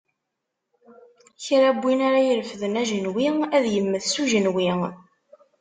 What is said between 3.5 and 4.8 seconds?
ad immet s ujenwi.